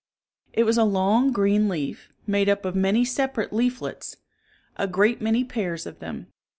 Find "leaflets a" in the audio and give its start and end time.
3.53-4.87